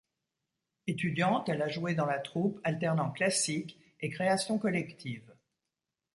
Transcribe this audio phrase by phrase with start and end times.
[0.87, 5.31] Étudiante, elle a joué dans la troupe, alternant classiques et créations collectives.